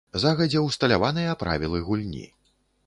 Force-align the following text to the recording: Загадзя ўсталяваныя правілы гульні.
Загадзя 0.21 0.63
ўсталяваныя 0.63 1.37
правілы 1.45 1.85
гульні. 1.91 2.27